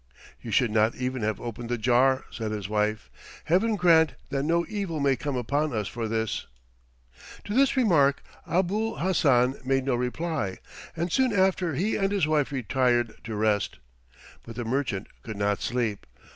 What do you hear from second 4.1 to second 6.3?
that no evil may come upon us for